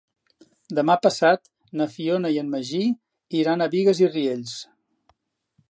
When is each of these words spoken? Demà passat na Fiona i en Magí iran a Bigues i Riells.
Demà 0.77 0.95
passat 1.03 1.51
na 1.81 1.87
Fiona 1.97 2.33
i 2.37 2.41
en 2.45 2.49
Magí 2.55 2.81
iran 3.43 3.61
a 3.61 3.69
Bigues 3.75 4.05
i 4.07 4.11
Riells. 4.15 4.57